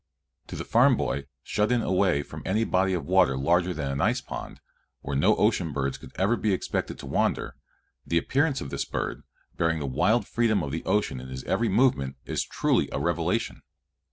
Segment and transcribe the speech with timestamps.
[0.47, 4.01] To the farm boy, shut in away from any body of water larger than an
[4.01, 4.59] ice pond,
[5.01, 7.55] where no ocean birds could ever be expected to wander,
[8.03, 9.21] the appearance of this bird,
[9.57, 13.61] bearing the wild freedom of the ocean in his every movement, is truly a revelation.